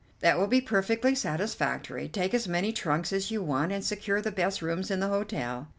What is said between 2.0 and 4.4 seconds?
Take as many trunks as you want, and secure the